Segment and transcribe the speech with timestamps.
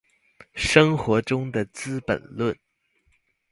[0.55, 2.57] 生活中的資本論